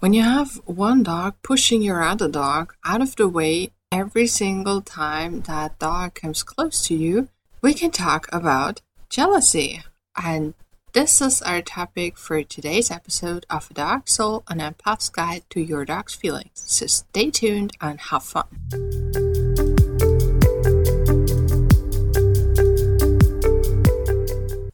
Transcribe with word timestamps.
when 0.00 0.14
you 0.14 0.22
have 0.22 0.56
one 0.64 1.02
dog 1.02 1.34
pushing 1.42 1.82
your 1.82 2.02
other 2.02 2.28
dog 2.28 2.74
out 2.86 3.02
of 3.02 3.16
the 3.16 3.28
way 3.28 3.70
every 3.92 4.26
single 4.26 4.80
time 4.80 5.42
that 5.42 5.78
dog 5.78 6.14
comes 6.14 6.42
close 6.42 6.86
to 6.86 6.94
you, 6.94 7.28
we 7.60 7.74
can 7.74 7.90
talk 7.90 8.26
about 8.32 8.80
jealousy. 9.10 9.82
And 10.16 10.54
this 10.94 11.20
is 11.20 11.42
our 11.42 11.60
topic 11.60 12.16
for 12.16 12.42
today's 12.42 12.90
episode 12.90 13.44
of 13.50 13.70
A 13.70 13.74
Dog 13.74 14.08
Soul, 14.08 14.42
an 14.48 14.58
empath's 14.58 15.10
guide 15.10 15.42
to 15.50 15.60
your 15.60 15.84
dog's 15.84 16.14
feelings. 16.14 16.50
So 16.54 16.86
stay 16.86 17.30
tuned 17.30 17.76
and 17.78 18.00
have 18.00 18.24
fun. 18.24 18.46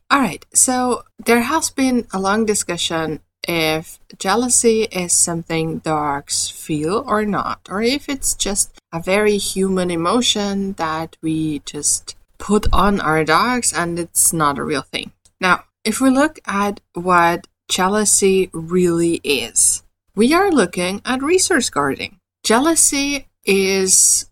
All 0.09 0.21
right, 0.21 0.47
so 0.55 1.03
there 1.19 1.43
has 1.43 1.71
been 1.71 2.07
a 2.13 2.21
long 2.21 2.47
discussion 2.47 3.21
if 3.47 3.99
jealousy 4.19 4.83
is 4.85 5.12
something 5.12 5.79
dogs 5.79 6.49
feel 6.49 7.05
or 7.07 7.25
not, 7.25 7.66
or 7.70 7.83
if 7.83 8.09
it's 8.09 8.34
just 8.34 8.79
a 8.93 9.01
very 9.01 9.39
human 9.39 9.91
emotion 9.91 10.73
that 10.75 11.16
we 11.23 11.61
just 11.61 12.17
put 12.39 12.67
on 12.73 13.01
our 13.01 13.25
dogs 13.25 13.73
and 13.73 13.98
it's 13.98 14.33
not 14.33 14.59
a 14.59 14.65
real 14.65 14.83
thing. 14.83 15.12
Now, 15.41 15.65
if 15.84 16.01
we 16.01 16.11
look 16.11 16.39
at 16.47 16.80
what 16.95 17.47
jealousy 17.69 18.51
really 18.53 19.20
is, 19.25 19.83
we 20.15 20.33
are 20.34 20.51
looking 20.51 21.03
at 21.05 21.23
resource 21.23 21.70
guarding. 21.70 22.19
Jealousy 22.45 23.28
is 23.45 24.28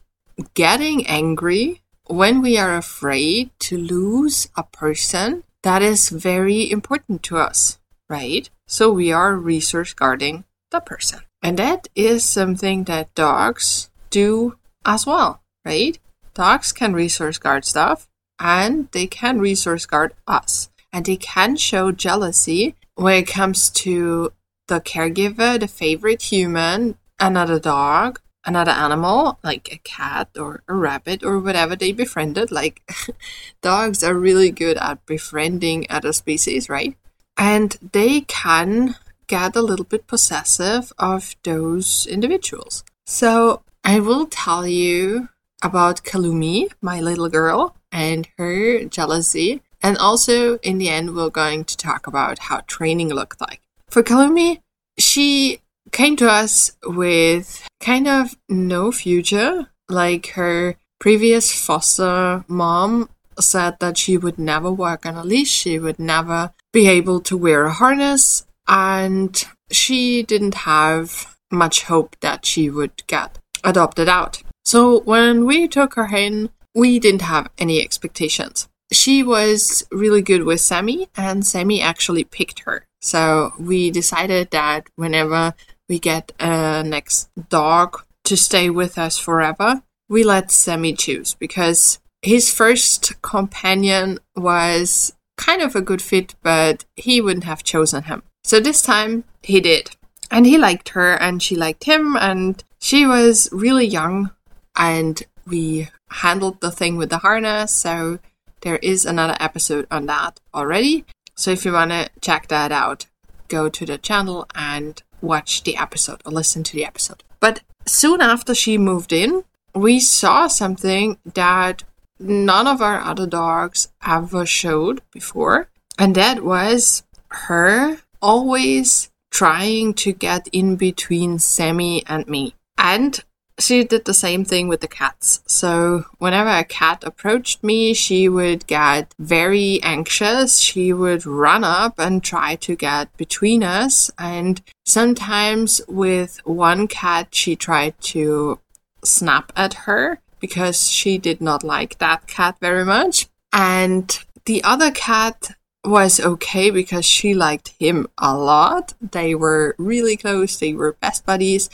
getting 0.55 1.07
angry 1.07 1.83
when 2.07 2.43
we 2.43 2.59
are 2.59 2.77
afraid 2.77 3.51
to 3.59 3.79
lose 3.79 4.49
a 4.57 4.63
person 4.63 5.45
that 5.63 5.83
is 5.83 6.11
very 6.11 6.71
important 6.71 7.23
to 7.25 7.39
us, 7.39 7.79
right? 8.09 8.49
So 8.67 8.91
we 8.91 9.13
are 9.13 9.37
resource 9.37 9.95
guarding 9.95 10.45
the 10.71 10.81
person. 10.81 11.21
And 11.43 11.59
that 11.59 11.89
is 11.95 12.25
something 12.25 12.85
that 12.85 13.15
dogs 13.15 13.91
do 14.11 14.57
as 14.85 15.07
well, 15.07 15.43
right? 15.65 15.99
Dogs 16.35 16.73
can 16.73 16.95
resource 16.95 17.39
guard 17.39 17.65
stuff 17.65 18.09
and 18.39 18.89
they 18.93 19.07
can 19.07 19.39
resource 19.39 19.87
guard 19.87 20.15
us 20.27 20.71
and 20.93 21.05
they 21.05 21.17
can 21.17 21.57
show 21.57 21.93
jealousy 21.93 22.75
when 22.95 23.23
it 23.23 23.27
comes 23.27 23.71
to 23.71 24.33
the 24.69 24.81
caregiver, 24.81 25.61
the 25.61 25.69
favorite 25.69 26.23
human, 26.23 26.97
another 27.21 27.59
dog, 27.59 28.21
another 28.47 28.71
animal, 28.71 29.39
like 29.43 29.73
a 29.73 29.79
cat 29.79 30.29
or 30.39 30.63
a 30.69 30.75
rabbit 30.75 31.23
or 31.23 31.39
whatever 31.39 31.77
they 31.77 31.93
befriended. 31.93 32.51
Like 32.51 32.83
dogs 33.63 34.03
are 34.03 34.15
really 34.15 34.51
good 34.51 34.77
at 34.79 35.05
befriending 35.07 35.87
other 35.91 36.13
species, 36.13 36.69
right? 36.69 36.97
And 37.37 37.77
they 37.93 38.23
can 38.23 38.97
get 39.27 39.57
a 39.57 39.63
little 39.63 39.85
bit 39.85 40.07
possessive 40.07 40.93
of 40.99 41.35
those 41.43 42.07
individuals. 42.07 42.85
So 43.07 43.63
I 43.85 44.01
will 44.01 44.27
tell 44.27 44.67
you 44.67 45.29
about 45.63 46.05
Kalumi, 46.05 46.69
my 46.81 47.01
little 47.01 47.29
girl, 47.29 47.77
and 47.91 48.29
her 48.37 48.85
jealousy 48.85 49.63
and 49.85 49.99
also, 49.99 50.57
in 50.61 50.79
the 50.79 50.89
end, 50.89 51.15
we're 51.15 51.29
going 51.29 51.65
to 51.67 51.77
talk 51.77 52.07
about 52.07 52.39
how 52.39 52.61
training 52.61 53.11
looked 53.11 53.39
like. 53.39 53.61
For 53.91 54.03
Kalumi, 54.03 54.63
she 54.97 55.61
came 55.93 56.17
to 56.17 56.27
us 56.27 56.73
with 56.87 57.69
kind 57.81 58.09
of 58.09 58.35
no 58.49 58.91
future. 58.91 59.67
Like 59.91 60.29
her 60.29 60.77
previous 60.99 61.53
foster 61.53 62.47
mom 62.49 63.11
said 63.39 63.77
that 63.81 63.99
she 63.99 64.17
would 64.17 64.39
never 64.39 64.73
work 64.73 65.05
on 65.05 65.17
a 65.17 65.23
leash, 65.23 65.51
she 65.51 65.79
would 65.79 65.99
never 65.99 66.55
be 66.75 66.87
able 66.89 67.21
to 67.21 67.39
wear 67.39 67.65
a 67.65 67.73
harness, 67.73 68.45
and 68.69 69.43
she 69.71 70.23
didn't 70.23 70.55
have 70.55 71.35
much 71.51 71.85
hope 71.85 72.17
that 72.21 72.45
she 72.45 72.69
would 72.69 73.07
get 73.07 73.39
adopted 73.65 74.11
out. 74.11 74.43
So 74.67 75.01
when 75.01 75.47
we 75.47 75.67
took 75.69 75.95
her 75.95 76.09
in, 76.15 76.51
we 76.75 76.99
didn't 76.99 77.23
have 77.23 77.49
any 77.57 77.81
expectations 77.81 78.69
she 78.95 79.23
was 79.23 79.87
really 79.91 80.23
good 80.23 80.45
with 80.45 80.61
Sammy, 80.61 81.09
and 81.17 81.47
Sammy 81.47 81.81
actually 81.81 82.25
picked 82.25 82.61
her. 82.61 82.87
So 83.01 83.53
we 83.59 83.91
decided 83.91 84.51
that 84.51 84.89
whenever 84.97 85.55
we 85.89 85.99
get 85.99 86.33
a 86.41 86.83
next 86.83 87.29
dog 87.49 88.03
to 88.25 88.37
stay 88.37 88.71
with 88.71 88.97
us 88.97 89.19
forever, 89.19 89.83
we 90.09 90.25
let 90.25 90.51
Sammy 90.51 90.95
choose 90.95 91.35
because 91.35 91.99
his 92.23 92.53
first 92.53 93.21
companion 93.21 94.19
was 94.35 95.14
kind 95.37 95.63
of 95.63 95.75
a 95.75 95.81
good 95.81 96.03
fit, 96.03 96.35
but 96.43 96.85
he 96.97 97.21
wouldn't 97.21 97.45
have 97.45 97.63
chosen 97.63 98.05
him. 98.05 98.23
So 98.43 98.61
this 98.61 98.83
time 98.83 99.25
he 99.43 99.61
did. 99.61 99.91
And 100.31 100.47
he 100.47 100.59
liked 100.59 100.91
her 100.91 101.15
and 101.15 101.43
she 101.43 101.55
liked 101.55 101.85
him 101.85 102.17
and 102.17 102.63
she 102.79 103.07
was 103.07 103.49
really 103.53 103.87
young 103.87 104.31
and 104.77 105.23
we 105.47 105.89
handled 106.11 106.61
the 106.61 106.71
thing 106.71 106.97
with 106.97 107.11
the 107.11 107.19
harness. 107.19 107.73
So 107.73 108.19
there 108.63 108.77
is 108.77 109.05
another 109.05 109.37
episode 109.39 109.87
on 109.91 110.07
that 110.07 110.41
already. 110.55 111.05
So 111.35 111.51
if 111.51 111.65
you 111.65 111.73
want 111.73 111.91
to 111.91 112.09
check 112.21 112.49
that 112.49 112.73
out, 112.73 113.07
go 113.49 113.69
to 113.69 113.87
the 113.87 113.99
channel 113.99 114.47
and 114.55 115.03
watch 115.21 115.63
the 115.65 115.77
episode 115.77 116.23
or 116.25 116.33
listen 116.33 116.63
to 116.65 116.73
the 116.73 116.85
episode. 116.85 117.23
But 117.41 117.61
soon 117.87 118.21
after 118.21 118.55
she 118.55 118.79
moved 118.79 119.13
in, 119.13 119.45
we 119.75 120.01
saw 120.01 120.47
something 120.47 121.19
that 121.35 121.85
none 122.19 122.67
of 122.67 122.81
our 122.81 123.01
other 123.01 123.27
dogs 123.27 123.89
ever 124.07 124.47
showed 124.47 125.03
before. 125.13 125.69
And 125.99 126.15
that 126.15 126.45
was 126.45 127.03
her 127.29 127.99
always 128.21 129.11
trying 129.31 129.95
to 129.95 130.13
get 130.13 130.49
in 130.53 130.77
between 130.77 131.39
Sammy 131.39 132.05
and 132.07 132.27
me. 132.29 132.55
And 132.79 133.23
she 133.59 133.85
did 133.85 134.05
the 134.05 134.15
same 134.15 134.45
thing 134.45 134.67
with 134.69 134.81
the 134.81 134.89
cats. 134.89 135.43
So 135.47 136.07
whenever 136.19 136.51
a 136.51 136.65
cat 136.65 137.05
approached 137.05 137.63
me, 137.63 137.95
she 137.95 138.29
would 138.29 138.67
get 138.67 139.15
very 139.19 139.81
anxious. 139.83 140.59
She 140.59 140.93
would 140.93 141.25
run 141.25 141.63
up 141.63 141.99
and 141.99 142.23
try 142.23 142.57
to 142.57 142.75
get 142.75 143.17
between 143.17 143.63
us. 143.63 144.11
And 144.19 144.61
sometimes 144.85 145.81
with 145.87 146.41
one 146.45 146.89
cat, 146.89 147.29
she 147.33 147.55
tried 147.55 148.01
to 148.03 148.59
snap 149.05 149.53
at 149.55 149.75
her 149.75 150.21
because 150.45 150.91
she 150.91 151.17
did 151.17 151.41
not 151.41 151.65
like 151.65 151.97
that 152.01 152.27
cat 152.27 152.55
very 152.61 152.85
much. 152.85 153.29
And 153.51 154.07
the 154.45 154.63
other 154.63 154.91
cat 154.91 155.53
was 155.83 156.21
okay 156.21 156.69
because 156.69 157.07
she 157.07 157.33
liked 157.33 157.73
him 157.79 158.07
a 158.19 158.37
lot. 158.37 158.93
They 159.01 159.35
were 159.35 159.75
really 159.79 160.19
close, 160.19 160.59
they 160.59 160.75
were 160.75 160.99
best 161.01 161.25
buddies. 161.25 161.71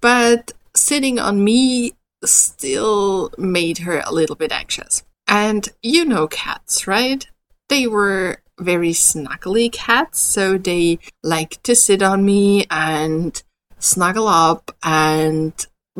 But 0.00 0.50
sitting 0.74 1.20
on 1.20 1.44
me 1.44 1.92
still 2.24 3.30
made 3.38 3.78
her 3.78 4.02
a 4.04 4.12
little 4.12 4.34
bit 4.34 4.50
anxious. 4.50 5.04
And 5.28 5.68
you 5.80 6.04
know 6.04 6.26
cats, 6.26 6.88
right? 6.88 7.24
They 7.68 7.86
were 7.86 8.42
very 8.58 8.90
snuggly 8.90 9.70
cats, 9.70 10.18
so 10.18 10.58
they 10.58 10.98
like 11.22 11.62
to 11.62 11.76
sit 11.76 12.02
on 12.02 12.24
me 12.24 12.66
and 12.68 13.40
snuggle 13.78 14.26
up 14.26 14.74
and 14.82 15.52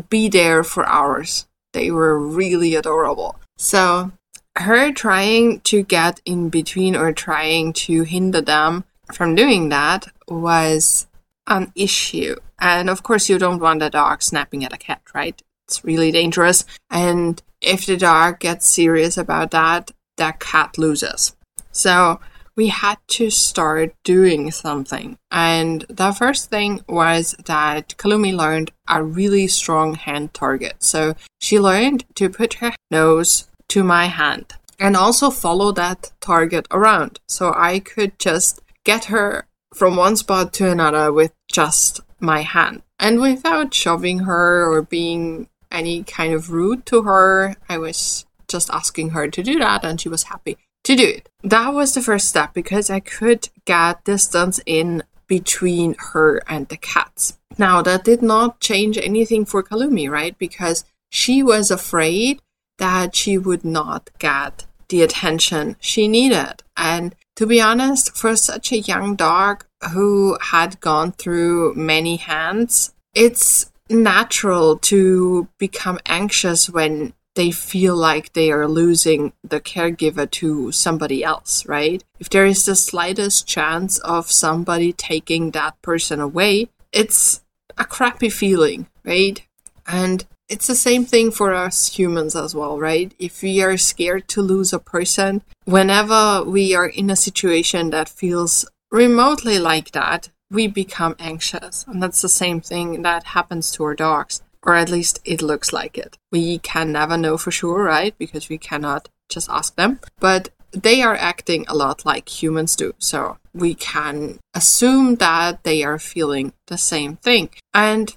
be 0.09 0.29
there 0.29 0.65
for 0.65 0.87
hours. 0.87 1.47
They 1.73 1.91
were 1.91 2.19
really 2.19 2.75
adorable. 2.75 3.39
So, 3.57 4.13
her 4.57 4.93
trying 4.93 5.61
to 5.61 5.83
get 5.83 6.21
in 6.25 6.51
between 6.51 6.95
or 6.95 7.13
trying 7.13 7.73
to 7.73 8.03
hinder 8.03 8.41
them 8.41 8.85
from 9.13 9.35
doing 9.35 9.71
that 9.71 10.09
was 10.29 11.07
an 11.47 11.73
issue. 11.75 12.37
And 12.61 12.89
of 12.91 13.03
course, 13.03 13.29
you 13.29 13.39
don't 13.39 13.61
want 13.61 13.83
a 13.83 13.91
dog 13.91 14.23
snapping 14.23 14.65
at 14.65 14.73
a 14.73 14.79
cat, 14.79 15.03
right? 15.15 15.41
It's 15.67 15.85
really 15.85 16.13
dangerous. 16.13 16.65
And 16.91 17.43
if 17.61 17.87
the 17.87 17.97
dog 17.97 18.41
gets 18.41 18.67
serious 18.67 19.17
about 19.17 19.51
that, 19.53 19.91
that 20.17 20.41
cat 20.41 20.79
loses. 20.79 21.35
So 21.73 22.21
we 22.57 22.69
had 22.69 22.99
to 23.09 23.31
start 23.31 23.95
doing 24.05 24.51
something. 24.51 25.19
And 25.31 25.85
the 25.89 26.13
first 26.13 26.51
thing 26.51 26.83
was 26.89 27.35
that 27.47 27.97
Kalumi 27.97 28.35
learned 28.35 28.73
a 28.89 29.03
really 29.03 29.49
strong 29.49 29.95
hand 29.95 30.35
target. 30.35 30.83
So 30.83 31.15
she 31.41 31.59
learned 31.59 32.05
to 32.17 32.29
put 32.29 32.55
her 32.55 32.73
nose 32.91 33.49
to 33.69 33.83
my 33.83 34.07
hand 34.07 34.55
and 34.79 34.97
also 34.97 35.31
follow 35.31 35.73
that 35.73 36.13
target 36.21 36.67
around. 36.71 37.21
So 37.29 37.53
I 37.57 37.79
could 37.79 38.19
just 38.19 38.61
get 38.85 39.07
her 39.07 39.47
from 39.75 39.97
one 39.97 40.17
spot 40.17 40.53
to 40.55 40.71
another 40.71 41.13
with 41.13 41.33
just 41.51 42.01
my 42.21 42.43
hand. 42.43 42.83
And 42.99 43.21
without 43.21 43.73
shoving 43.75 44.21
her 44.21 44.71
or 44.71 44.83
being 44.83 45.49
any 45.71 46.05
kind 46.05 46.35
of 46.35 46.51
rude 46.51 46.85
to 46.87 47.03
her, 47.03 47.57
I 47.69 47.79
was 47.79 48.27
just 48.47 48.69
asking 48.71 49.11
her 49.11 49.29
to 49.29 49.43
do 49.43 49.59
that 49.59 49.85
and 49.85 49.99
she 49.99 50.11
was 50.11 50.25
happy 50.25 50.59
to 50.85 50.97
do 50.97 51.05
it. 51.05 51.29
That 51.43 51.75
was 51.75 51.95
the 51.95 52.03
first 52.03 52.29
step 52.29 52.55
because 52.55 52.91
I 52.91 53.01
could 53.01 53.49
get 53.65 54.05
distance 54.05 54.61
in 54.67 55.03
between 55.27 55.97
her 56.13 56.43
and 56.49 56.69
the 56.69 56.77
cats. 56.77 57.39
Now, 57.59 57.83
that 57.83 58.05
did 58.05 58.23
not 58.23 58.61
change 58.61 58.99
anything 58.99 59.45
for 59.45 59.63
Kalumi, 59.63 60.11
right? 60.11 60.37
Because 60.39 60.85
she 61.11 61.43
was 61.43 61.71
afraid 61.71 62.41
that 62.79 63.15
she 63.15 63.39
would 63.39 63.65
not 63.65 64.11
get 64.19 64.67
the 64.89 65.03
attention 65.03 65.77
she 65.81 66.09
needed. 66.09 66.63
And 66.77 67.15
to 67.37 67.47
be 67.47 67.61
honest, 67.61 68.17
for 68.17 68.37
such 68.37 68.73
a 68.73 68.79
young 68.79 69.17
dog 69.17 69.65
who 69.93 70.39
had 70.41 70.81
gone 70.81 71.13
through 71.13 71.75
many 71.75 72.17
hands, 72.17 72.95
it's 73.15 73.71
natural 73.89 74.79
to 74.79 75.49
become 75.59 75.99
anxious 76.07 76.69
when 76.69 77.15
they 77.35 77.51
feel 77.51 77.97
like 77.97 78.33
they 78.33 78.51
are 78.51 78.69
losing 78.69 79.33
the 79.43 79.61
caregiver 79.61 80.31
to 80.31 80.71
somebody 80.73 81.25
else, 81.25 81.67
right? 81.67 82.05
If 82.19 82.29
there 82.29 82.47
is 82.47 82.65
the 82.65 82.77
slightest 82.77 83.47
chance 83.47 83.99
of 83.99 84.31
somebody 84.31 84.93
taking 84.93 85.51
that 85.51 85.81
person 85.83 86.21
away, 86.21 86.69
it's 86.93 87.43
a 87.79 87.85
crappy 87.85 88.29
feeling, 88.29 88.87
right? 89.05 89.41
And 89.87 90.25
it's 90.49 90.67
the 90.67 90.75
same 90.75 91.07
thing 91.07 91.31
for 91.31 91.55
us 91.55 91.97
humans 91.97 92.37
as 92.37 92.55
well, 92.55 92.79
right? 92.79 93.15
If 93.19 93.43
we 93.43 93.63
are 93.63 93.79
scared 93.79 94.29
to 94.29 94.43
lose 94.43 94.73
a 94.73 94.79
person, 94.79 95.43
whenever 95.65 96.45
we 96.45 96.75
are 96.75 96.87
in 96.87 97.09
a 97.09 97.17
situation 97.17 97.91
that 97.91 98.09
feels 98.09 98.67
remotely 98.91 99.59
like 99.59 99.93
that, 99.93 100.29
we 100.51 100.67
become 100.67 101.17
anxious. 101.19 101.87
And 101.89 102.03
that's 102.03 102.21
the 102.21 102.29
same 102.29 102.61
thing 102.61 103.01
that 103.03 103.25
happens 103.25 103.71
to 103.73 103.85
our 103.85 103.95
dogs 103.95 104.43
or 104.65 104.75
at 104.77 104.91
least 104.91 105.21
it 105.25 105.43
looks 105.43 105.73
like 105.73 105.99
it. 105.99 106.19
We 106.31 106.59
can 106.59 106.93
never 106.93 107.17
know 107.17 107.37
for 107.37 107.51
sure, 107.51 107.83
right? 107.83 108.17
Because 108.19 108.49
we 108.49 108.59
cannot 108.59 109.09
just 109.29 109.49
ask 109.51 109.75
them. 109.77 110.01
But 110.21 110.51
they 110.73 111.03
are 111.03 111.17
acting 111.17 111.65
a 111.69 111.75
lot 111.75 112.07
like 112.07 112.43
humans 112.43 112.77
do. 112.77 112.95
So 112.99 113.39
we 113.53 113.75
can 113.75 114.39
assume 114.55 115.17
that 115.17 115.65
they 115.65 115.83
are 115.83 115.99
feeling 115.99 116.53
the 116.67 116.79
same 116.79 117.17
thing. 117.17 117.51
And 117.75 118.15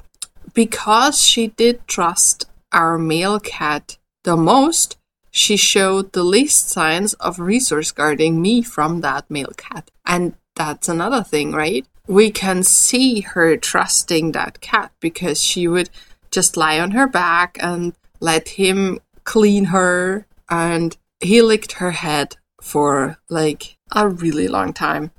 because 0.53 1.21
she 1.21 1.47
did 1.47 1.87
trust 1.87 2.45
our 2.71 2.97
male 2.97 3.39
cat 3.39 3.97
the 4.23 4.37
most, 4.37 4.97
she 5.31 5.57
showed 5.57 6.13
the 6.13 6.23
least 6.23 6.69
signs 6.69 7.13
of 7.15 7.39
resource 7.39 7.91
guarding 7.91 8.41
me 8.41 8.61
from 8.61 9.01
that 9.01 9.29
male 9.29 9.51
cat. 9.57 9.91
And 10.05 10.35
that's 10.55 10.87
another 10.87 11.23
thing, 11.23 11.51
right? 11.51 11.85
We 12.07 12.31
can 12.31 12.63
see 12.63 13.21
her 13.21 13.57
trusting 13.57 14.31
that 14.31 14.61
cat 14.61 14.93
because 15.01 15.41
she 15.41 15.67
would 15.67 15.89
just 16.35 16.57
lie 16.57 16.79
on 16.79 16.91
her 16.91 17.07
back 17.07 17.57
and 17.61 17.93
let 18.19 18.49
him 18.49 18.99
clean 19.23 19.65
her. 19.65 20.27
And 20.49 20.95
he 21.19 21.41
licked 21.41 21.73
her 21.73 21.91
head 21.91 22.35
for 22.61 23.17
like 23.29 23.77
a 23.91 24.07
really 24.07 24.47
long 24.47 24.73
time. 24.73 25.11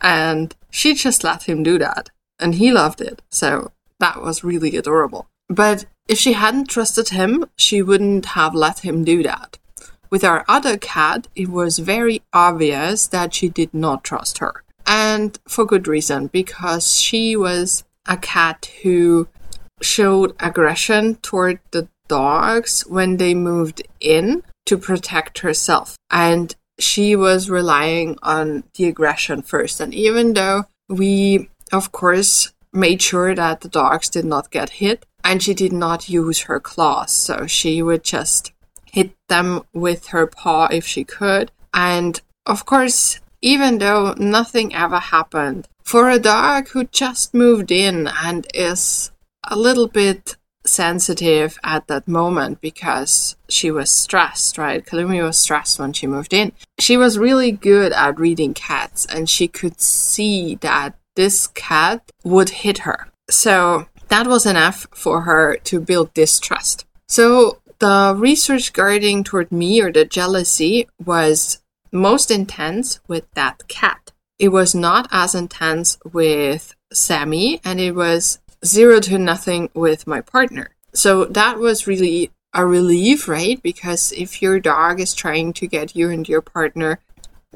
And 0.00 0.56
she 0.70 0.94
just 0.94 1.22
let 1.22 1.44
him 1.44 1.62
do 1.62 1.78
that. 1.78 2.10
And 2.40 2.56
he 2.56 2.72
loved 2.72 3.00
it. 3.00 3.22
So 3.30 3.70
that 4.00 4.20
was 4.20 4.42
really 4.42 4.76
adorable. 4.76 5.28
But 5.48 5.84
if 6.08 6.18
she 6.18 6.32
hadn't 6.32 6.68
trusted 6.70 7.10
him, 7.10 7.44
she 7.56 7.82
wouldn't 7.82 8.26
have 8.26 8.54
let 8.54 8.80
him 8.80 9.04
do 9.04 9.22
that. 9.22 9.58
With 10.10 10.24
our 10.24 10.44
other 10.48 10.76
cat, 10.76 11.28
it 11.34 11.48
was 11.48 11.78
very 11.78 12.22
obvious 12.32 13.06
that 13.06 13.32
she 13.34 13.48
did 13.48 13.72
not 13.72 14.04
trust 14.04 14.38
her. 14.38 14.64
And 14.86 15.38
for 15.46 15.64
good 15.64 15.86
reason, 15.86 16.26
because 16.26 17.00
she 17.00 17.36
was 17.36 17.84
a 18.06 18.16
cat 18.16 18.70
who 18.82 19.28
showed 19.82 20.34
aggression 20.40 21.16
toward 21.16 21.60
the 21.72 21.88
dogs 22.08 22.82
when 22.88 23.16
they 23.16 23.34
moved 23.34 23.82
in 24.00 24.42
to 24.66 24.78
protect 24.78 25.40
herself. 25.40 25.96
And 26.10 26.54
she 26.78 27.14
was 27.16 27.50
relying 27.50 28.18
on 28.22 28.64
the 28.74 28.86
aggression 28.86 29.42
first. 29.42 29.80
And 29.80 29.94
even 29.94 30.34
though 30.34 30.64
we, 30.88 31.50
of 31.72 31.92
course, 31.92 32.52
made 32.72 33.02
sure 33.02 33.34
that 33.34 33.60
the 33.60 33.68
dogs 33.68 34.08
did 34.08 34.24
not 34.24 34.50
get 34.50 34.70
hit, 34.70 35.04
and 35.24 35.42
she 35.42 35.54
did 35.54 35.72
not 35.72 36.08
use 36.08 36.40
her 36.42 36.58
claws, 36.58 37.12
so 37.12 37.46
she 37.46 37.82
would 37.82 38.02
just 38.02 38.52
hit 38.86 39.14
them 39.28 39.62
with 39.72 40.08
her 40.08 40.26
paw 40.26 40.66
if 40.70 40.86
she 40.86 41.04
could. 41.04 41.52
And 41.72 42.20
of 42.44 42.66
course, 42.66 43.20
even 43.40 43.78
though 43.78 44.14
nothing 44.18 44.74
ever 44.74 44.98
happened, 44.98 45.68
for 45.84 46.10
a 46.10 46.18
dog 46.18 46.68
who 46.68 46.84
just 46.84 47.34
moved 47.34 47.70
in 47.70 48.08
and 48.22 48.46
is 48.54 49.11
a 49.44 49.56
little 49.56 49.88
bit 49.88 50.36
sensitive 50.64 51.58
at 51.64 51.86
that 51.88 52.06
moment 52.06 52.60
because 52.60 53.36
she 53.48 53.70
was 53.70 53.90
stressed, 53.90 54.58
right? 54.58 54.84
Kalumi 54.84 55.22
was 55.22 55.38
stressed 55.38 55.78
when 55.78 55.92
she 55.92 56.06
moved 56.06 56.32
in. 56.32 56.52
She 56.78 56.96
was 56.96 57.18
really 57.18 57.52
good 57.52 57.92
at 57.92 58.18
reading 58.18 58.54
cats 58.54 59.06
and 59.06 59.28
she 59.28 59.48
could 59.48 59.80
see 59.80 60.56
that 60.56 60.94
this 61.16 61.46
cat 61.48 62.10
would 62.24 62.50
hit 62.50 62.78
her. 62.78 63.08
So 63.28 63.86
that 64.08 64.26
was 64.26 64.46
enough 64.46 64.86
for 64.92 65.22
her 65.22 65.56
to 65.64 65.80
build 65.80 66.14
distrust. 66.14 66.84
So 67.08 67.58
the 67.78 68.14
resource 68.16 68.70
guarding 68.70 69.24
toward 69.24 69.50
me 69.50 69.80
or 69.80 69.92
the 69.92 70.04
jealousy 70.04 70.88
was 71.04 71.58
most 71.90 72.30
intense 72.30 73.00
with 73.08 73.24
that 73.34 73.68
cat. 73.68 74.12
It 74.38 74.48
was 74.48 74.74
not 74.74 75.08
as 75.12 75.34
intense 75.34 75.98
with 76.12 76.74
Sammy 76.92 77.60
and 77.64 77.80
it 77.80 77.92
was 77.92 78.38
zero 78.64 79.00
to 79.00 79.18
nothing 79.18 79.70
with 79.74 80.06
my 80.06 80.20
partner. 80.20 80.70
So 80.94 81.24
that 81.26 81.58
was 81.58 81.86
really 81.86 82.30
a 82.54 82.66
relief, 82.66 83.28
right? 83.28 83.62
Because 83.62 84.12
if 84.12 84.42
your 84.42 84.60
dog 84.60 85.00
is 85.00 85.14
trying 85.14 85.52
to 85.54 85.66
get 85.66 85.96
you 85.96 86.10
and 86.10 86.28
your 86.28 86.42
partner 86.42 87.00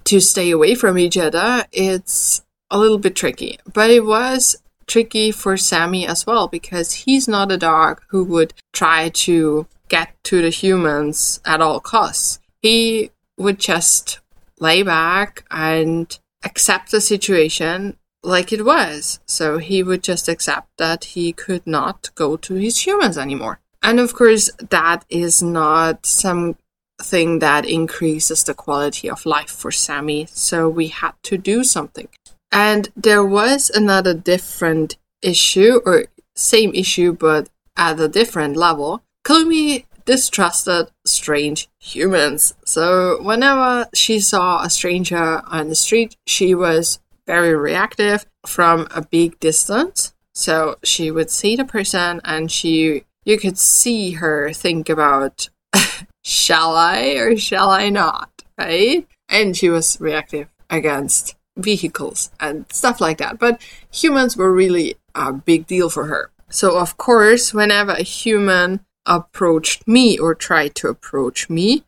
to 0.05 0.20
stay 0.20 0.50
away 0.50 0.75
from 0.75 0.99
each 0.99 1.19
other, 1.19 1.64
it's 1.73 2.43
a 2.70 2.79
little 2.79 2.99
bit 2.99 3.14
tricky. 3.14 3.58
But 3.73 3.91
it 3.91 4.05
was 4.05 4.56
tricky 4.87 5.31
for 5.31 5.56
Sammy 5.56 6.06
as 6.06 6.26
well 6.26 6.49
because 6.49 6.93
he's 6.93 7.29
not 7.29 7.53
a 7.53 7.58
dog 7.58 8.03
who 8.08 8.25
would 8.25 8.55
try 8.73 9.08
to 9.11 9.67
get 9.88 10.12
to 10.25 10.43
the 10.43 10.50
humans 10.50 11.41
at 11.44 11.61
all 11.61 11.81
costs. 11.81 12.41
He 12.62 13.11
would 13.37 13.58
just 13.58 14.20
lay 14.58 14.82
back 14.82 15.44
and 15.50 16.19
accept 16.44 16.91
the 16.91 17.00
situation 17.00 17.97
like 18.26 18.52
it 18.52 18.64
was. 18.64 19.20
So 19.26 19.58
he 19.58 19.82
would 19.82 20.02
just 20.02 20.28
accept 20.28 20.69
that 20.78 21.05
he 21.17 21.32
could 21.32 21.67
not 21.67 22.11
go 22.14 22.37
to 22.37 22.55
his 22.55 22.87
humans 22.87 23.17
anymore. 23.17 23.61
And 23.82 24.00
of 24.00 24.14
course, 24.14 24.50
that 24.70 25.05
is 25.08 25.43
not 25.43 26.05
something 26.05 27.38
that 27.38 27.64
increases 27.64 28.43
the 28.43 28.55
quality 28.55 29.08
of 29.08 29.26
life 29.26 29.50
for 29.50 29.70
Sammy. 29.70 30.26
So 30.31 30.69
we 30.69 30.88
had 30.88 31.12
to 31.25 31.38
do 31.38 31.62
something. 31.62 32.08
And 32.50 32.88
there 32.96 33.25
was 33.25 33.70
another 33.70 34.14
different 34.14 34.96
issue, 35.22 35.81
or 35.87 36.06
same 36.34 36.75
issue, 36.75 37.12
but 37.12 37.49
at 37.76 38.00
a 38.00 38.08
different 38.08 38.56
level. 38.56 39.02
Kalumi 39.25 39.84
distrusted 40.05 40.88
strange 41.05 41.69
humans. 41.81 42.55
So 42.64 43.20
whenever 43.22 43.88
she 43.93 44.20
saw 44.20 44.62
a 44.62 44.70
stranger 44.70 45.43
on 45.46 45.69
the 45.69 45.75
street, 45.75 46.17
she 46.26 46.55
was 46.55 47.00
very 47.26 47.55
reactive 47.55 48.26
from 48.46 48.87
a 48.94 49.02
big 49.02 49.38
distance. 49.40 50.14
So 50.34 50.76
she 50.82 51.11
would 51.11 51.31
see 51.31 51.56
the 51.56 51.64
person 51.64 52.20
and 52.25 52.50
she 52.50 53.05
you 53.24 53.39
could 53.39 53.58
see 53.58 54.12
her 54.12 54.53
think 54.53 54.89
about 54.89 55.48
shall 56.24 56.77
I 56.77 57.15
or 57.15 57.36
shall 57.36 57.70
I 57.70 57.89
not, 57.91 58.31
right? 58.56 59.06
And 59.29 59.56
she 59.56 59.69
was 59.69 60.01
reactive 60.01 60.48
against 60.70 61.34
vehicles 61.56 62.31
and 62.39 62.67
stuff 62.70 63.01
like 63.01 63.19
that. 63.19 63.39
But 63.39 63.60
humans 63.91 64.36
were 64.36 64.53
really 64.53 64.96
a 65.15 65.32
big 65.32 65.67
deal 65.67 65.91
for 65.91 66.06
her. 66.06 66.31
So 66.48 66.79
of 66.79 66.96
course, 66.96 67.53
whenever 67.53 67.93
a 67.93 68.03
human 68.03 68.81
approached 69.06 69.89
me 69.89 70.19
or 70.19 70.34
tried 70.34 70.74
to 70.77 70.89
approach 70.89 71.51
me, 71.51 71.84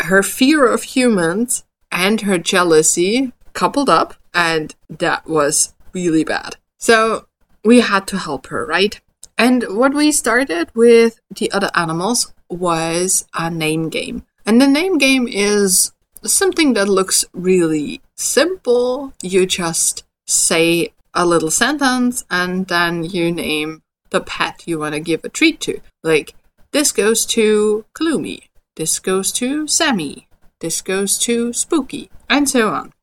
her 0.00 0.22
fear 0.22 0.66
of 0.66 0.82
humans 0.82 1.64
and 1.92 2.22
her 2.22 2.38
jealousy 2.38 3.32
coupled 3.54 3.88
up 3.88 4.14
and 4.34 4.74
that 4.90 5.26
was 5.26 5.74
really 5.92 6.24
bad. 6.24 6.56
So 6.78 7.26
we 7.64 7.80
had 7.80 8.06
to 8.08 8.18
help 8.18 8.48
her, 8.48 8.66
right? 8.66 9.00
And 9.38 9.64
what 9.70 9.94
we 9.94 10.12
started 10.12 10.70
with 10.74 11.20
the 11.34 11.50
other 11.52 11.70
animals 11.74 12.32
was 12.50 13.26
a 13.34 13.50
name 13.50 13.88
game. 13.88 14.24
And 14.46 14.60
the 14.60 14.66
name 14.66 14.98
game 14.98 15.26
is 15.26 15.92
something 16.24 16.74
that 16.74 16.88
looks 16.88 17.24
really 17.32 18.02
simple. 18.14 19.12
You 19.22 19.46
just 19.46 20.04
say 20.26 20.92
a 21.14 21.24
little 21.24 21.50
sentence 21.50 22.24
and 22.30 22.66
then 22.66 23.04
you 23.04 23.32
name 23.32 23.82
the 24.10 24.20
pet 24.20 24.62
you 24.66 24.78
want 24.78 24.94
to 24.94 25.00
give 25.00 25.24
a 25.24 25.28
treat 25.28 25.60
to. 25.60 25.80
Like, 26.02 26.34
this 26.72 26.92
goes 26.92 27.24
to 27.26 27.84
Kalumi, 27.94 28.44
this 28.76 28.98
goes 28.98 29.32
to 29.32 29.66
Sammy, 29.66 30.28
this 30.60 30.82
goes 30.82 31.18
to 31.18 31.52
Spooky, 31.52 32.10
and 32.28 32.48
so 32.48 32.68
on. 32.68 32.93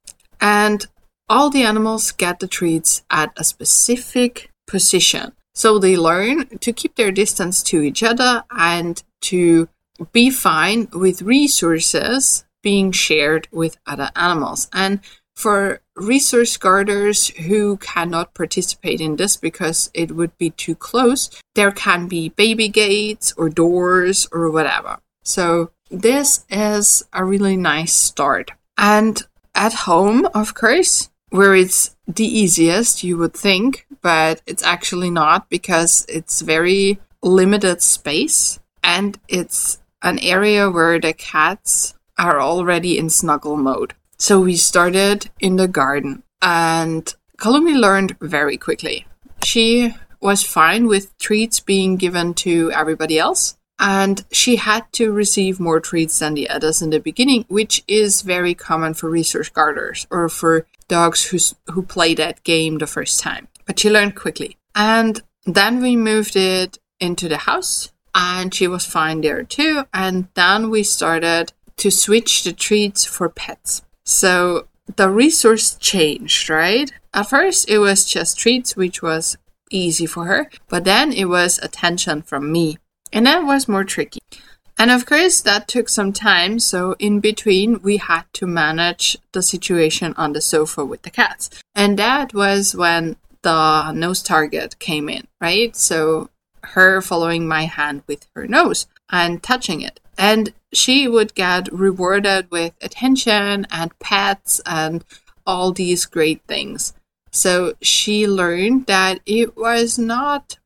And 0.42 0.86
all 1.30 1.50
the 1.50 1.64
animals 1.64 2.12
get 2.12 2.40
the 2.40 2.48
treats 2.48 3.04
at 3.10 3.32
a 3.38 3.44
specific 3.44 4.50
position. 4.68 5.32
So 5.54 5.80
they 5.80 5.96
learn 5.96 6.58
to 6.60 6.74
keep 6.74 6.96
their 6.96 7.12
distance 7.12 7.64
to 7.64 7.82
each 7.82 8.04
other 8.04 8.44
and 8.52 9.02
to 9.22 9.70
be 10.12 10.30
fine 10.30 10.88
with 10.94 11.22
resources 11.22 12.44
being 12.62 12.92
shared 12.92 13.48
with 13.52 13.78
other 13.86 14.10
animals. 14.16 14.68
And 14.74 15.00
for 15.36 15.82
resource 15.96 16.58
guarders 16.58 17.30
who 17.30 17.78
cannot 17.78 18.34
participate 18.34 19.02
in 19.02 19.16
this 19.16 19.38
because 19.38 19.90
it 19.94 20.12
would 20.12 20.38
be 20.38 20.52
too 20.52 20.76
close, 20.76 21.30
there 21.56 21.72
can 21.72 22.08
be 22.08 22.30
baby 22.30 22.68
gates 22.68 23.34
or 23.38 23.50
doors 23.50 24.28
or 24.32 24.50
whatever. 24.52 25.00
So 25.24 25.72
this 25.90 26.46
is 26.50 27.04
a 27.14 27.24
really 27.26 27.58
nice 27.58 27.94
start. 27.94 28.52
And 28.78 29.22
at 29.56 29.74
home, 29.74 30.28
of 30.34 30.54
course, 30.54 31.10
where 31.30 31.56
it's 31.56 31.96
the 32.08 32.26
easiest, 32.26 33.04
you 33.04 33.18
would 33.18 33.34
think, 33.34 33.86
but 34.02 34.42
it's 34.46 34.64
actually 34.64 35.10
not 35.10 35.50
because 35.50 36.06
it's 36.10 36.42
very 36.42 37.00
limited 37.24 37.82
space 37.82 38.60
and 38.84 39.20
it's 39.28 39.80
an 40.02 40.20
area 40.20 40.70
where 40.70 41.00
the 41.00 41.14
cats 41.14 41.94
are 42.18 42.40
already 42.40 42.98
in 42.98 43.10
snuggle 43.10 43.58
mode. 43.58 43.94
So 44.18 44.42
we 44.42 44.56
started 44.56 45.30
in 45.40 45.56
the 45.56 45.68
garden 45.68 46.24
and 46.42 47.14
Kalumi 47.38 47.80
learned 47.80 48.18
very 48.20 48.58
quickly. 48.58 49.06
She 49.44 49.96
was 50.20 50.44
fine 50.44 50.88
with 50.88 51.18
treats 51.18 51.60
being 51.60 51.98
given 51.98 52.34
to 52.36 52.72
everybody 52.72 53.18
else. 53.18 53.58
And 53.82 54.24
she 54.32 54.58
had 54.58 54.86
to 54.94 55.12
receive 55.12 55.60
more 55.60 55.80
treats 55.80 56.20
than 56.20 56.36
the 56.36 56.50
others 56.50 56.82
in 56.82 56.92
the 56.92 57.00
beginning, 57.00 57.46
which 57.50 57.84
is 57.88 58.22
very 58.22 58.54
common 58.54 58.94
for 58.94 59.10
resource 59.10 59.50
guarders 59.50 60.06
or 60.12 60.30
for 60.30 60.68
dogs 60.88 61.26
who's, 61.26 61.56
who 61.72 61.82
play 61.82 62.14
that 62.14 62.44
game 62.44 62.78
the 62.78 62.88
first 62.88 63.20
time. 63.20 63.48
But 63.66 63.80
she 63.80 63.90
learned 63.90 64.16
quickly. 64.16 64.58
And 64.76 65.22
then 65.46 65.82
we 65.82 65.96
moved 65.96 66.36
it 66.36 66.78
into 67.00 67.28
the 67.28 67.40
house 67.40 67.92
and 68.14 68.54
she 68.54 68.68
was 68.68 68.86
fine 68.86 69.22
there 69.22 69.44
too. 69.44 69.86
And 69.94 70.28
then 70.36 70.70
we 70.70 70.84
started 70.84 71.52
to 71.78 71.90
switch 71.90 72.44
the 72.44 72.54
treats 72.54 73.04
for 73.06 73.30
pets. 73.30 73.82
So 74.06 74.68
the 74.96 75.10
resource 75.10 75.76
changed, 75.76 76.50
right? 76.50 76.92
At 77.14 77.30
first, 77.30 77.68
it 77.68 77.80
was 77.80 78.06
just 78.06 78.38
treats, 78.38 78.76
which 78.76 79.02
was 79.02 79.38
easy 79.72 80.06
for 80.06 80.26
her, 80.26 80.50
but 80.70 80.84
then 80.84 81.12
it 81.12 81.26
was 81.26 81.58
attention 81.60 82.22
from 82.22 82.52
me, 82.52 82.78
and 83.12 83.26
that 83.26 83.46
was 83.46 83.68
more 83.68 83.84
tricky. 83.84 84.20
And 84.78 84.90
of 84.90 85.06
course, 85.06 85.42
that 85.42 85.68
took 85.68 85.90
some 85.90 86.12
time, 86.12 86.58
so 86.60 86.96
in 86.98 87.20
between, 87.20 87.82
we 87.82 87.98
had 87.98 88.24
to 88.34 88.48
manage 88.48 89.18
the 89.32 89.44
situation 89.44 90.14
on 90.18 90.34
the 90.34 90.42
sofa 90.42 90.84
with 90.84 91.04
the 91.04 91.12
cats. 91.12 91.50
And 91.76 92.00
that 92.00 92.34
was 92.34 92.76
when 92.76 93.18
the 93.44 93.92
nose 93.92 94.24
target 94.24 94.80
came 94.80 95.08
in, 95.10 95.28
right? 95.40 95.76
So 95.76 96.30
her 96.64 97.02
following 97.02 97.48
my 97.48 97.66
hand 97.66 98.04
with 98.08 98.28
her 98.36 98.48
nose 98.48 98.88
and 99.10 99.44
touching 99.44 99.82
it. 99.82 100.00
And 100.18 100.54
she 100.74 101.08
would 101.08 101.36
get 101.36 101.72
rewarded 101.72 102.50
with 102.52 102.74
attention 102.82 103.68
and 103.72 103.98
pets 104.00 104.62
and 104.66 105.04
all 105.46 105.72
these 105.72 106.06
great 106.06 106.42
things. 106.48 106.94
So 107.32 107.74
she 107.82 108.28
learned 108.28 108.88
that 108.88 109.20
it 109.26 109.56
was 109.58 109.98
not 109.98 110.58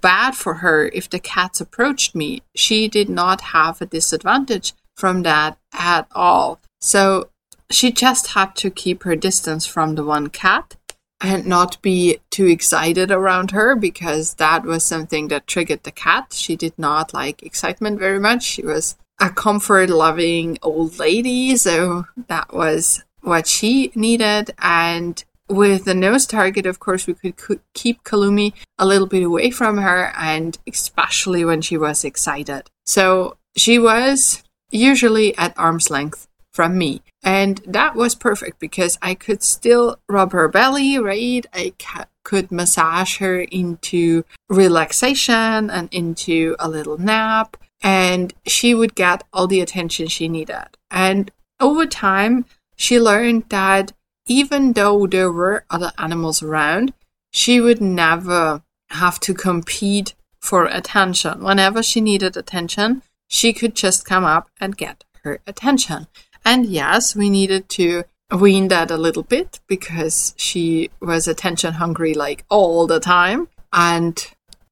bad 0.00 0.34
for 0.34 0.54
her 0.54 0.88
if 0.92 1.08
the 1.08 1.18
cats 1.18 1.60
approached 1.60 2.14
me. 2.14 2.42
She 2.54 2.88
did 2.88 3.08
not 3.08 3.40
have 3.40 3.80
a 3.80 3.86
disadvantage 3.86 4.72
from 4.96 5.22
that 5.22 5.58
at 5.72 6.06
all. 6.12 6.60
So 6.80 7.30
she 7.70 7.92
just 7.92 8.28
had 8.28 8.56
to 8.56 8.70
keep 8.70 9.04
her 9.04 9.16
distance 9.16 9.66
from 9.66 9.94
the 9.94 10.04
one 10.04 10.28
cat 10.28 10.76
and 11.20 11.46
not 11.46 11.80
be 11.82 12.18
too 12.30 12.46
excited 12.46 13.10
around 13.10 13.50
her 13.50 13.76
because 13.76 14.34
that 14.34 14.64
was 14.64 14.82
something 14.82 15.28
that 15.28 15.46
triggered 15.46 15.82
the 15.82 15.92
cat. 15.92 16.32
She 16.32 16.56
did 16.56 16.78
not 16.78 17.12
like 17.12 17.42
excitement 17.42 17.98
very 17.98 18.18
much. 18.18 18.42
She 18.42 18.62
was 18.62 18.96
a 19.20 19.28
comfort 19.28 19.90
loving 19.90 20.58
old 20.62 20.98
lady, 20.98 21.56
so 21.56 22.06
that 22.28 22.54
was 22.54 23.04
what 23.20 23.46
she 23.46 23.92
needed. 23.94 24.54
And 24.58 25.22
with 25.50 25.84
the 25.84 25.94
nose 25.94 26.26
target, 26.26 26.64
of 26.64 26.78
course, 26.78 27.06
we 27.06 27.14
could 27.14 27.60
keep 27.74 28.04
Kalumi 28.04 28.52
a 28.78 28.86
little 28.86 29.06
bit 29.06 29.24
away 29.24 29.50
from 29.50 29.78
her, 29.78 30.12
and 30.16 30.56
especially 30.66 31.44
when 31.44 31.60
she 31.60 31.76
was 31.76 32.04
excited. 32.04 32.70
So 32.86 33.36
she 33.56 33.78
was 33.78 34.42
usually 34.70 35.36
at 35.36 35.58
arm's 35.58 35.90
length 35.90 36.28
from 36.52 36.78
me. 36.78 37.02
And 37.22 37.60
that 37.66 37.94
was 37.94 38.14
perfect 38.14 38.58
because 38.60 38.98
I 39.02 39.14
could 39.14 39.42
still 39.42 39.98
rub 40.08 40.32
her 40.32 40.48
belly, 40.48 40.98
right? 40.98 41.44
I 41.52 41.74
ca- 41.78 42.06
could 42.24 42.50
massage 42.50 43.18
her 43.18 43.40
into 43.40 44.24
relaxation 44.48 45.70
and 45.70 45.88
into 45.92 46.56
a 46.58 46.68
little 46.68 46.98
nap, 46.98 47.56
and 47.82 48.32
she 48.46 48.74
would 48.74 48.94
get 48.94 49.24
all 49.32 49.46
the 49.46 49.60
attention 49.60 50.08
she 50.08 50.28
needed. 50.28 50.76
And 50.90 51.30
over 51.60 51.86
time, 51.86 52.46
she 52.76 52.98
learned 52.98 53.44
that 53.50 53.92
even 54.30 54.74
though 54.74 55.08
there 55.08 55.32
were 55.32 55.64
other 55.70 55.90
animals 55.98 56.40
around, 56.40 56.94
she 57.32 57.60
would 57.60 57.80
never 57.80 58.62
have 58.90 59.18
to 59.18 59.34
compete 59.34 60.14
for 60.38 60.66
attention. 60.66 61.42
Whenever 61.42 61.82
she 61.82 62.00
needed 62.00 62.36
attention, 62.36 63.02
she 63.26 63.52
could 63.52 63.74
just 63.74 64.04
come 64.04 64.24
up 64.24 64.48
and 64.60 64.76
get 64.76 65.02
her 65.24 65.40
attention. 65.48 66.06
And 66.44 66.64
yes, 66.64 67.16
we 67.16 67.28
needed 67.28 67.68
to 67.70 68.04
wean 68.30 68.68
that 68.68 68.92
a 68.92 68.96
little 68.96 69.24
bit 69.24 69.58
because 69.66 70.32
she 70.36 70.90
was 71.00 71.26
attention 71.26 71.74
hungry 71.74 72.14
like 72.14 72.44
all 72.48 72.86
the 72.86 73.00
time. 73.00 73.48
And 73.72 74.24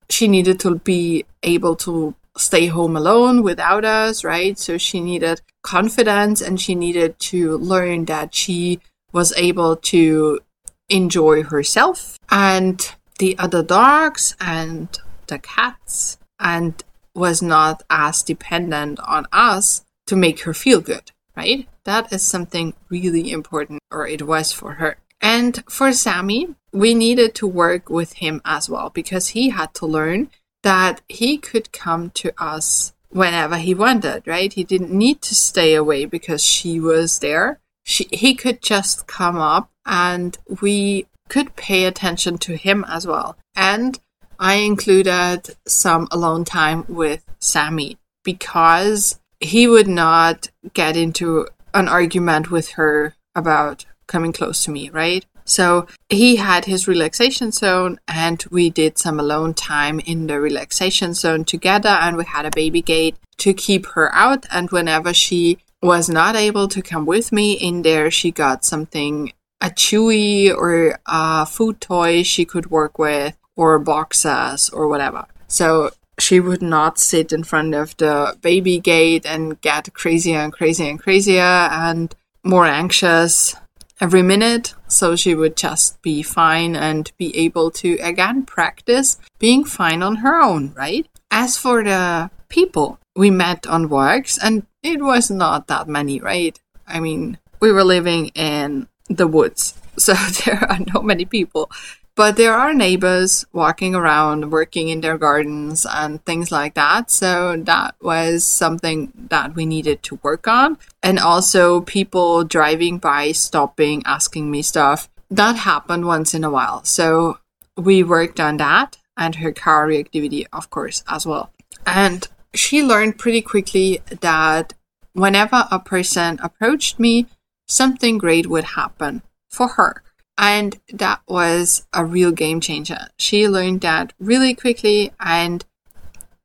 she 0.09 0.29
needed 0.29 0.61
to 0.61 0.77
be 0.77 1.25
able 1.43 1.75
to 1.77 2.15
stay 2.37 2.67
home 2.67 2.97
alone 2.97 3.43
without 3.43 3.85
us, 3.85 4.23
right? 4.23 4.57
So 4.57 4.79
she 4.79 5.01
needed 5.01 5.41
confidence 5.63 6.41
and 6.41 6.61
she 6.61 6.77
needed 6.77 7.19
to 7.19 7.59
learn 7.59 8.05
that 8.05 8.33
she 8.33 8.79
was 9.13 9.33
able 9.37 9.77
to 9.77 10.41
enjoy 10.89 11.43
herself 11.43 12.19
and 12.31 12.95
the 13.19 13.39
other 13.39 13.63
dogs 13.63 14.37
and 14.41 14.99
the 15.27 15.39
cats 15.39 16.19
and 16.41 16.85
was 17.15 17.43
not 17.43 17.83
as 17.91 18.23
dependent 18.23 19.01
on 19.01 19.27
us 19.33 19.85
to 20.07 20.17
make 20.17 20.41
her 20.43 20.55
feel 20.55 20.81
good 20.81 21.11
right? 21.39 21.69
That 21.85 22.13
is 22.13 22.23
something 22.23 22.75
really 22.89 23.31
important, 23.31 23.81
or 23.93 24.09
it 24.09 24.23
was 24.23 24.51
for 24.53 24.73
her. 24.75 24.97
And 25.21 25.63
for 25.71 25.93
Sammy, 25.93 26.57
we 26.73 26.95
needed 26.95 27.35
to 27.37 27.47
work 27.47 27.89
with 27.89 28.15
him 28.15 28.41
as 28.45 28.69
well 28.69 28.91
because 28.91 29.29
he 29.29 29.51
had 29.51 29.73
to 29.75 29.87
learn 29.87 30.31
that 30.65 31.01
he 31.09 31.39
could 31.39 31.73
come 31.73 32.11
to 32.23 32.33
us 32.43 32.93
whenever 33.11 33.57
he 33.57 33.73
wanted, 33.73 34.27
right? 34.27 34.53
He 34.53 34.65
didn't 34.65 34.91
need 34.91 35.23
to 35.23 35.35
stay 35.35 35.75
away 35.75 36.05
because 36.07 36.43
she 36.43 36.81
was 36.81 37.21
there. 37.21 37.61
She, 37.89 38.07
he 38.13 38.35
could 38.35 38.61
just 38.61 39.07
come 39.07 39.39
up 39.39 39.71
and 39.87 40.37
we 40.61 41.07
could 41.31 41.57
pay 41.57 41.87
attention 41.87 42.37
to 42.39 42.55
him 42.55 42.85
as 42.87 43.07
well. 43.07 43.39
And 43.57 43.99
I 44.39 44.57
included 44.57 45.57
some 45.67 46.07
alone 46.11 46.45
time 46.45 46.85
with 46.87 47.25
Sammy 47.39 47.97
because 48.25 49.19
he 49.41 49.67
would 49.67 49.89
not 49.89 50.51
get 50.75 50.99
into 50.99 51.49
an 51.73 51.89
argument 51.89 52.51
with 52.51 52.73
her 52.73 53.15
about 53.35 53.87
coming 54.07 54.33
close 54.33 54.65
to 54.65 54.71
me, 54.71 54.91
right? 54.91 55.25
So 55.47 55.87
he 56.11 56.37
had 56.37 56.67
his 56.67 56.87
relaxation 56.87 57.53
zone, 57.53 57.99
and 58.07 58.45
we 58.51 58.69
did 58.69 58.99
some 58.99 59.19
alone 59.19 59.55
time 59.55 59.99
in 60.01 60.27
the 60.27 60.39
relaxation 60.39 61.15
zone 61.15 61.47
together, 61.47 61.89
and 61.89 62.19
we 62.19 62.27
had 62.27 62.45
a 62.45 62.51
baby 62.51 62.83
gate 62.83 63.17
to 63.39 63.55
keep 63.55 63.87
her 63.87 64.15
out. 64.15 64.45
And 64.51 64.71
whenever 64.71 65.15
she 65.15 65.57
was 65.83 66.09
not 66.09 66.37
able 66.37 66.69
to 66.69 66.83
come 66.83 67.07
with 67.07 67.33
me 67.33 67.53
in 67.53 67.83
there, 67.83 68.11
she 68.11 68.31
got 68.31 68.65
something 68.65 69.33
a 69.61 69.71
chewy 69.71 70.55
or 70.55 70.99
a 71.07 71.47
food 71.47 71.81
toy 71.81 72.23
she 72.23 72.45
could 72.45 72.71
work 72.71 72.99
with, 72.99 73.37
or 73.57 73.79
boxes 73.79 74.71
or 74.71 74.87
whatever. 74.87 75.27
So 75.49 75.91
she 76.19 76.41
would 76.41 76.63
not 76.63 76.99
sit 76.99 77.33
in 77.33 77.45
front 77.45 77.75
of 77.75 77.97
the 77.97 78.37
baby 78.41 78.79
gate 78.79 79.27
and 79.27 79.61
get 79.61 79.93
crazier 79.95 80.39
and 80.39 80.53
crazier 80.53 80.91
and 80.91 81.01
crazier 81.01 81.43
and 81.43 82.15
more 82.45 82.67
anxious 82.67 83.55
every 84.01 84.23
minute. 84.23 84.75
So 84.87 85.17
she 85.17 85.35
would 85.35 85.57
just 85.57 86.01
be 86.03 86.23
fine 86.23 86.77
and 86.77 87.11
be 87.19 87.37
able 87.37 87.71
to 87.73 87.99
again 88.01 88.45
practice 88.45 89.19
being 89.39 89.65
fine 89.65 90.03
on 90.03 90.17
her 90.17 90.41
own, 90.41 90.73
right? 90.75 91.07
As 91.31 91.57
for 91.57 91.83
the 91.83 92.31
people 92.49 92.99
we 93.17 93.31
met 93.31 93.67
on 93.67 93.89
walks, 93.89 94.39
and 94.39 94.67
it 94.93 95.03
was 95.03 95.31
not 95.31 95.67
that 95.69 95.89
many, 95.89 96.21
right? 96.21 96.59
I 96.87 97.01
mean, 97.01 97.39
we 97.61 97.73
were 97.73 97.85
living 97.85 98.29
in 98.29 98.89
the 99.09 99.27
woods, 99.27 99.75
so 99.97 100.15
there 100.45 100.65
are 100.69 100.79
not 100.93 101.05
many 101.05 101.25
people. 101.25 101.71
But 102.15 102.35
there 102.35 102.55
are 102.55 102.75
neighbors 102.75 103.47
walking 103.53 103.95
around, 103.95 104.51
working 104.51 104.89
in 104.89 105.03
their 105.03 105.17
gardens 105.17 105.87
and 105.89 106.25
things 106.25 106.51
like 106.51 106.75
that. 106.75 107.13
So 107.13 107.57
that 107.57 107.95
was 108.03 108.45
something 108.45 109.13
that 109.31 109.55
we 109.55 109.67
needed 109.67 110.03
to 110.03 110.19
work 110.25 110.49
on. 110.49 110.79
And 111.01 111.21
also 111.21 111.83
people 111.83 112.43
driving 112.43 112.99
by, 112.99 113.31
stopping, 113.31 114.03
asking 114.05 114.51
me 114.51 114.63
stuff. 114.63 115.09
That 115.31 115.55
happened 115.55 116.07
once 116.07 116.35
in 116.35 116.43
a 116.43 116.51
while. 116.51 116.83
So 116.83 117.39
we 117.77 118.03
worked 118.03 118.41
on 118.41 118.57
that 118.57 118.99
and 119.17 119.37
her 119.37 119.53
car 119.53 119.87
reactivity, 119.87 120.45
of 120.53 120.71
course, 120.71 121.05
as 121.07 121.25
well. 121.25 121.53
And 121.87 122.27
she 122.53 122.83
learned 122.83 123.19
pretty 123.19 123.43
quickly 123.43 124.01
that 124.21 124.75
whenever 125.21 125.67
a 125.71 125.79
person 125.79 126.39
approached 126.43 126.99
me, 126.99 127.27
something 127.67 128.19
great 128.19 128.47
would 128.47 128.65
happen 128.65 129.23
for 129.51 129.69
her. 129.69 130.03
And 130.37 130.79
that 130.93 131.21
was 131.27 131.87
a 131.93 132.05
real 132.05 132.31
game 132.31 132.61
changer. 132.61 133.09
She 133.19 133.49
learned 133.49 133.81
that 133.81 134.13
really 134.19 134.55
quickly 134.55 135.13
and 135.19 135.65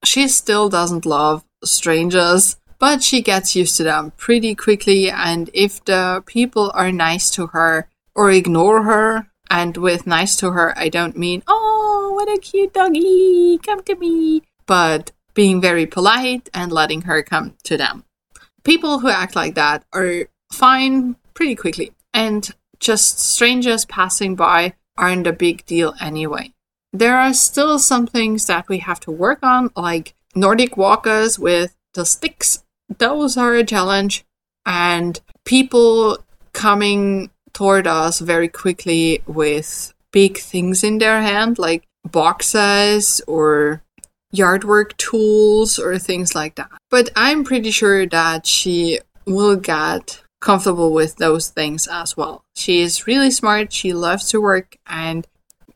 she 0.04 0.28
still 0.28 0.68
doesn't 0.68 1.06
love 1.06 1.44
strangers, 1.64 2.58
but 2.80 3.04
she 3.04 3.22
gets 3.22 3.56
used 3.56 3.78
to 3.78 3.84
them 3.84 4.12
pretty 4.18 4.56
quickly. 4.56 5.10
And 5.10 5.50
if 5.54 5.84
the 5.86 6.24
people 6.26 6.72
are 6.74 6.92
nice 6.92 7.30
to 7.32 7.48
her 7.48 7.88
or 8.16 8.32
ignore 8.32 8.84
her, 8.84 9.28
and 9.50 9.78
with 9.78 10.08
nice 10.08 10.36
to 10.38 10.52
her, 10.52 10.78
I 10.78 10.90
don't 10.90 11.18
mean, 11.18 11.44
oh, 11.48 12.12
what 12.16 12.28
a 12.28 12.40
cute 12.42 12.74
doggy, 12.74 13.60
come 13.60 13.84
to 13.84 13.96
me, 13.96 14.42
but 14.66 15.12
being 15.34 15.62
very 15.62 15.86
polite 15.86 16.50
and 16.54 16.72
letting 16.72 17.02
her 17.02 17.22
come 17.22 17.56
to 17.64 17.78
them. 17.78 18.04
People 18.64 19.00
who 19.00 19.10
act 19.10 19.36
like 19.36 19.56
that 19.56 19.84
are 19.94 20.28
fine 20.52 21.16
pretty 21.34 21.56
quickly, 21.56 21.92
and 22.14 22.50
just 22.80 23.20
strangers 23.20 23.86
passing 23.86 24.36
by 24.36 24.74
aren't 24.98 25.28
a 25.28 25.34
big 25.34 25.66
deal 25.66 25.96
anyway. 26.00 26.54
There 26.92 27.18
are 27.18 27.34
still 27.34 27.80
some 27.80 28.06
things 28.06 28.46
that 28.46 28.70
we 28.70 28.78
have 28.80 29.00
to 29.02 29.12
work 29.12 29.40
on, 29.42 29.72
like 29.76 30.14
Nordic 30.36 30.78
walkers 30.78 31.40
with 31.40 31.76
the 31.94 32.06
sticks. 32.06 32.64
Those 32.98 33.36
are 33.38 33.56
a 33.56 33.64
challenge, 33.64 34.26
and 34.66 35.20
people 35.46 36.20
coming 36.54 37.32
toward 37.52 37.88
us 37.88 38.20
very 38.20 38.48
quickly 38.48 39.22
with 39.26 39.94
big 40.12 40.38
things 40.38 40.84
in 40.84 41.00
their 41.00 41.22
hand, 41.22 41.58
like 41.58 41.88
boxes 42.04 43.22
or 43.28 43.82
yard 44.34 44.66
work 44.66 44.98
tools 44.98 45.80
or 45.80 45.98
things 45.98 46.36
like 46.36 46.56
that. 46.56 46.72
But 46.90 47.12
I'm 47.16 47.46
pretty 47.46 47.72
sure 47.72 48.06
that 48.08 48.46
she 48.46 49.00
will 49.26 49.56
get 49.56 50.22
comfortable 50.42 50.92
with 50.92 51.16
those 51.16 51.48
things 51.50 51.88
as 51.88 52.18
well. 52.18 52.44
She 52.56 52.82
is 52.82 53.08
really 53.08 53.32
smart, 53.32 53.72
she 53.72 53.94
loves 53.94 54.30
to 54.32 54.42
work, 54.42 54.76
and 54.86 55.26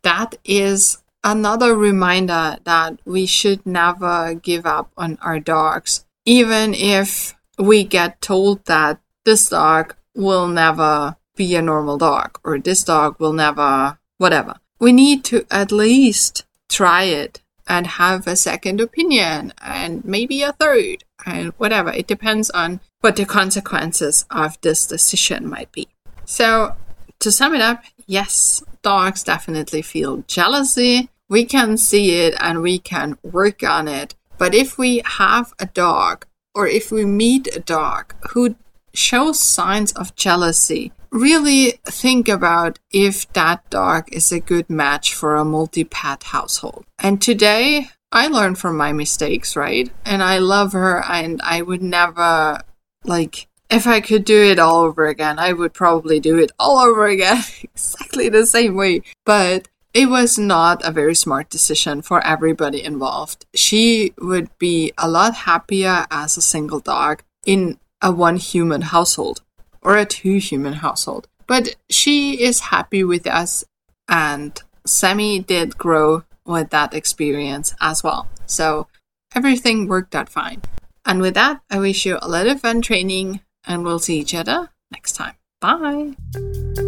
that 0.02 0.36
is 0.44 1.02
another 1.24 1.76
reminder 1.76 2.58
that 2.66 3.00
we 3.06 3.26
should 3.26 3.66
never 3.66 4.34
give 4.34 4.66
up 4.66 4.92
on 4.98 5.18
our 5.22 5.40
dogs, 5.40 6.06
even 6.26 6.74
if 6.74 7.36
we 7.58 7.84
get 7.84 8.22
told 8.22 8.66
that 8.66 9.00
this 9.24 9.50
dog 9.50 9.96
will 10.16 10.48
never 10.48 11.16
be 11.36 11.56
a 11.56 11.62
normal 11.62 11.98
dog 11.98 12.40
or 12.44 12.60
this 12.60 12.84
dog 12.84 13.16
will 13.20 13.34
never, 13.34 13.98
whatever. 14.18 14.56
We 14.80 14.92
need 14.92 15.24
to 15.26 15.46
at 15.50 15.72
least 15.72 16.46
try 16.70 17.04
it 17.04 17.42
and 17.68 17.86
have 17.86 18.28
a 18.28 18.36
second 18.36 18.82
opinion 18.82 19.54
and 19.62 20.04
maybe 20.06 20.42
a 20.42 20.54
third 20.54 21.04
and 21.26 21.50
whatever. 21.58 21.92
It 21.92 22.08
depends 22.08 22.50
on 22.52 22.80
what 23.02 23.16
the 23.16 23.26
consequences 23.26 24.26
of 24.32 24.60
this 24.62 24.86
decision 24.86 25.48
might 25.48 25.72
be. 25.72 25.88
So, 26.26 26.76
to 27.20 27.32
sum 27.32 27.56
it 27.56 27.62
up, 27.62 27.84
yes, 28.06 28.64
dogs 28.82 29.24
definitely 29.24 29.82
feel 29.82 30.24
jealousy. 30.28 31.10
We 31.30 31.46
can 31.46 31.78
see 31.78 32.22
it 32.22 32.36
and 32.40 32.62
we 32.62 32.80
can 32.80 33.18
work 33.24 33.64
on 33.64 33.88
it. 33.88 34.16
But 34.38 34.54
if 34.54 34.78
we 34.78 35.02
have 35.06 35.54
a 35.60 35.66
dog 35.66 36.26
or 36.54 36.68
if 36.68 36.92
we 36.92 37.06
meet 37.06 37.56
a 37.56 37.60
dog 37.60 38.14
who 38.32 38.56
shows 38.94 39.40
signs 39.40 39.92
of 39.94 40.16
jealousy, 40.16 40.92
really 41.12 41.80
think 41.86 42.28
about 42.28 42.80
if 42.92 43.32
that 43.34 43.70
dog 43.70 44.08
is 44.12 44.32
a 44.32 44.40
good 44.40 44.70
match 44.70 45.14
for 45.14 45.36
a 45.36 45.46
multi 45.46 45.84
pet 45.84 46.24
household. 46.24 46.86
And 47.00 47.22
today, 47.22 47.90
I 48.12 48.28
learned 48.28 48.58
from 48.58 48.78
my 48.78 48.94
mistakes, 48.94 49.56
right? 49.56 49.92
And 50.06 50.24
I 50.24 50.38
love 50.40 50.74
her, 50.74 51.04
and 51.04 51.42
I 51.42 51.62
would 51.62 51.82
never, 51.82 52.62
like, 53.04 53.48
if 53.70 53.86
I 53.86 54.00
could 54.00 54.24
do 54.24 54.42
it 54.42 54.60
all 54.60 54.82
over 54.84 55.08
again, 55.08 55.40
I 55.40 55.54
would 55.54 55.74
probably 55.74 56.20
do 56.20 56.38
it 56.38 56.52
all 56.58 56.80
over 56.80 57.06
again, 57.06 57.44
exactly 57.64 58.30
the 58.30 58.46
same 58.46 58.76
way. 58.76 59.02
But 59.26 59.68
it 59.94 60.10
was 60.10 60.38
not 60.38 60.86
a 60.86 60.92
very 60.92 61.16
smart 61.16 61.50
decision 61.50 62.02
for 62.02 62.26
everybody 62.26 62.84
involved. 62.84 63.46
She 63.56 64.14
would 64.20 64.56
be 64.58 64.94
a 64.98 65.10
lot 65.10 65.34
happier 65.34 66.06
as 66.12 66.38
a 66.38 66.42
single 66.42 66.80
dog 66.80 67.24
in 67.46 67.80
a 68.02 68.12
one 68.12 68.38
human 68.38 68.82
household 68.84 69.42
or 69.88 69.96
a 69.96 70.06
two 70.06 70.36
human 70.36 70.74
household. 70.74 71.29
But 71.48 71.77
she 71.89 72.44
is 72.44 72.60
happy 72.60 73.06
with 73.06 73.25
us, 73.25 73.63
and 74.10 74.62
Sammy 74.86 75.39
did 75.39 75.77
grow 75.77 76.24
with 76.46 76.72
that 76.72 76.94
experience 76.94 77.74
as 77.79 78.03
well. 78.03 78.27
So 78.46 78.88
everything 79.34 79.88
worked 79.88 80.13
out 80.13 80.27
fine. 80.27 80.62
And 81.06 81.22
with 81.22 81.36
that, 81.36 81.62
I 81.72 81.79
wish 81.79 82.05
you 82.05 82.20
a 82.22 82.27
lot 82.27 82.48
of 82.48 82.59
fun 82.59 82.81
training, 82.81 83.40
and 83.66 83.85
we'll 83.85 84.00
see 84.00 84.20
each 84.20 84.35
other 84.35 84.70
next 84.92 85.14
time. 85.14 85.35
Bye. 85.62 86.87